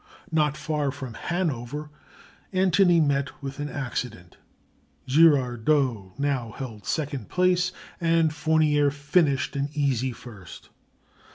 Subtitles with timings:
[0.31, 1.91] Not far from Hanover
[2.51, 4.37] Antony met with an accident
[5.07, 10.69] Girardot now held second place; and Fournier finished an easy first.